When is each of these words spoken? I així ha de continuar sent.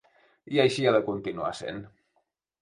I 0.55 0.61
així 0.63 0.87
ha 0.87 0.93
de 0.95 1.01
continuar 1.09 1.51
sent. 1.61 1.85